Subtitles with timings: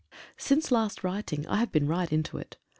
[0.39, 2.57] 1NCE last writing I have been right into it.